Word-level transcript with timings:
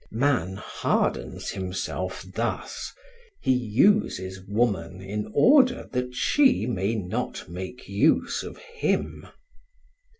Man 0.13 0.55
hardens 0.55 1.51
himself 1.51 2.25
thus: 2.33 2.91
he 3.39 3.53
uses 3.53 4.41
woman 4.47 4.99
in 4.99 5.31
order 5.35 5.89
that 5.91 6.15
she 6.15 6.65
may 6.65 6.95
not 6.95 7.47
make 7.47 7.87
use 7.87 8.41
of 8.41 8.57
him. 8.57 9.27